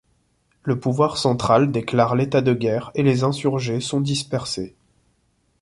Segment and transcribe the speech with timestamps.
[0.63, 4.73] Le pouvoir central déclare l'état de guerre et les insurgés sont dispersés.